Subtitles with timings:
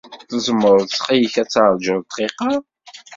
[0.29, 2.51] Tzemreḍ ttxil-k ad taṛǧuḍ dqiqa?